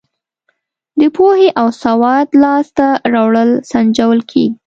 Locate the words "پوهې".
1.15-1.49